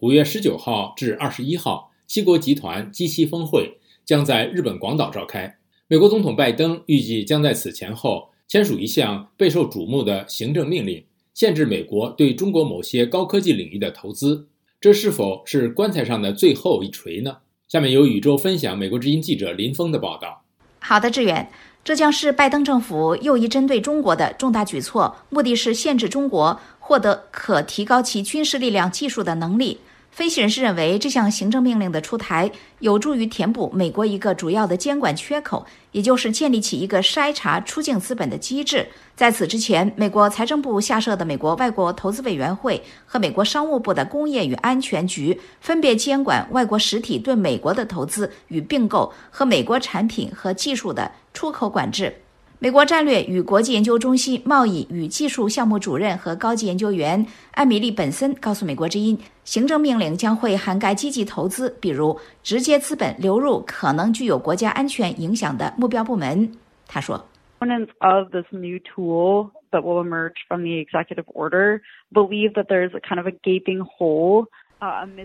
[0.00, 5.56] 五月十九号至二十一号，七国集团 G7 峰会将在日本广岛召开。
[5.88, 14.46] 美国总统拜登预计将在此前后签署一项备受瞩目的行政命令，限制美国对中国某些高科技领域的投资。
[14.78, 17.38] 这是否是棺材上的最后一锤呢？
[17.66, 20.42] 下面由宇宙分享美国之音记者林峰的报道。
[20.78, 21.50] 好的，志远，
[21.82, 29.80] 这将是拜登政府又一针对中国的重大举措，目的是限制中国获得可提高其军事力量技术的能力。
[30.12, 38.86] 分析人士认为，这项行政命令的出台有助于填补美国一个主要的监管缺口，也就是建立起一个筛查出境资本的机制。
[39.16, 52.14] 在此之前，美国财政部下设的美国外国投资委员会和美国商务部的工业与安全局分别监管外国实体对美国的投资与并购和美国产品和技术的出口管制。
[52.58, 66.50] 美国战略与国际研究中心贸易与技术项目主任和高级研究员艾米丽·本森告诉美国之音，行政命令将会涵盖积极投资，比如直接资本流入可能具有国家安全影响的目标部门。
[66.86, 67.22] 他说
[67.58, 73.00] ：“Of this new tool that will emerge from the executive order, believe that there is a
[73.00, 74.46] kind of a gaping hole.”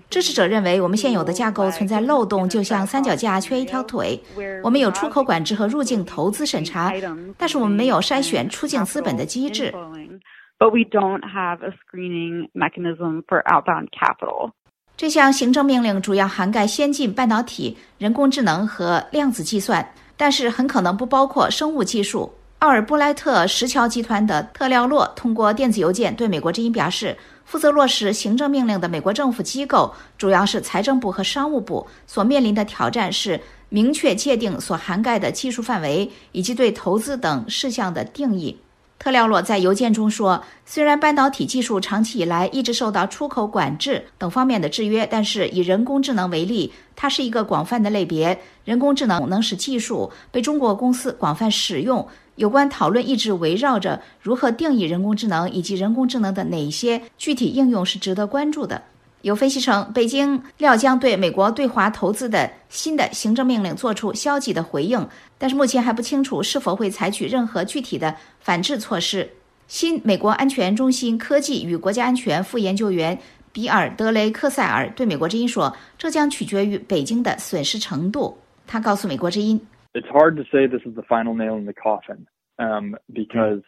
[0.10, 4.20] 支持者认为，我们现有的架构存在漏洞，就像三脚架缺一条腿。
[4.64, 6.94] 我们有出口管制和入境投资审查，
[7.38, 9.74] 但是我们没有筛选出境资本的机制。
[14.98, 22.32] 这项行政命令主要涵盖先进半导体、人工智能和量子计算，但是很可能不包括生物技术。
[22.62, 27.18] 奥尔布莱特石桥集团的特廖洛通过电子邮件对美国之音表示。
[27.44, 38.58] 负责落实行政命令的美国政府机构，主要是财政部和商务部，所面临的挑战是明确界定所涵盖的技术范围以及对投资等事项的定义。
[39.02, 48.40] 特廖洛在邮件中说：“虽然半导体技术长期以来一直受到出口管制等方面的制约，但是以人工智能为例，它是一个广泛的类别。
[48.64, 58.84] 人工智能能使技术被中国公司广泛使用。”有关讨论一直围绕着如何定义人工智能，以及人工智能的哪些具体应用是值得关注的。
[59.22, 69.30] 有分析称，北京料将对美国对华投资的新的行政命令做出消极的回应，但是目前还不清楚是否会采取任何具体的反制措施。
[69.68, 73.18] 新美国安全中心科技与国家安全副研究员
[73.54, 78.38] 比尔·德雷克塞尔对美国之音说：“这将取决于北京的损失程度。”
[78.68, 79.60] 他告诉美国之音。
[79.94, 82.26] It's hard to say this is the final nail in the coffin,
[82.58, 83.62] um, because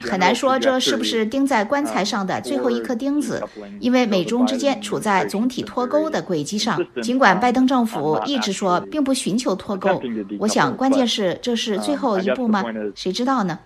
[0.00, 3.42] 很难说这是不是钉在棺材上的最后一颗钉子，
[3.80, 6.80] 因为美中之间处在总体脱钩的轨迹上。
[7.02, 10.00] 尽管拜登政府一直说并不寻求脱钩，
[10.38, 12.64] 我想关键是这是最后一步吗？
[12.94, 13.58] 谁知道呢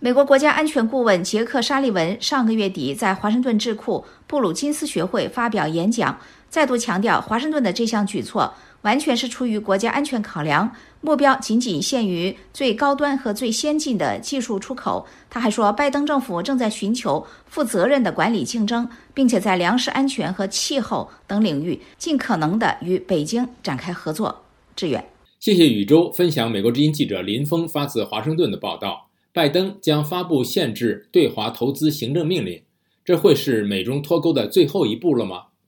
[0.00, 6.18] 美国国家安全顾问杰克·沙利文上个月底在华盛顿智库布鲁金斯学会发表演讲。
[6.50, 15.06] 再度强调，华盛顿的这项举措完全是出于国家安全考量，目标仅仅限于最高端和最先进的技术出口。
[15.30, 24.44] 他还说，拜登政府正在寻求负责任的管理竞争，并且在粮食安全和气候等领域尽可能的与北京展开合作。
[24.76, 25.04] 志远，
[25.40, 29.03] 谢谢宇宙分享美国之音记者林峰发自华盛顿的报道。
[29.34, 32.62] 拜登将发布限制对华投资行政命令，
[33.04, 35.46] 这会是美中脱钩的最后一步了吗？